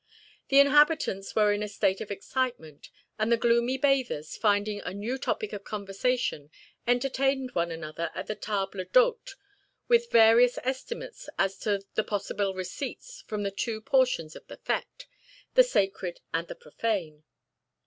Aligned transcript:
The 0.49 0.57
inhabitants 0.59 1.35
were 1.35 1.53
in 1.53 1.61
a 1.61 1.67
state 1.67 2.01
of 2.01 2.09
excitement, 2.09 2.89
and 3.19 3.31
the 3.31 3.37
gloomy 3.37 3.77
bathers, 3.77 4.35
finding 4.35 4.81
a 4.81 4.95
new 4.95 5.15
topic 5.19 5.53
of 5.53 5.63
conversation, 5.63 6.49
entertained 6.87 7.51
one 7.53 7.69
another 7.69 8.09
at 8.15 8.25
the 8.25 8.33
table 8.33 8.83
d'hôte 8.91 9.35
with 9.87 10.09
various 10.09 10.57
estimates 10.63 11.29
as 11.37 11.55
to 11.59 11.85
the 11.93 12.03
possible 12.03 12.55
receipts 12.55 13.21
from 13.27 13.43
the 13.43 13.51
two 13.51 13.79
portions 13.79 14.35
of 14.35 14.47
the 14.47 14.57
fête, 14.57 15.05
the 15.53 15.61
sacred 15.63 16.19
and 16.33 16.47
the 16.47 16.55
profane. 16.55 17.23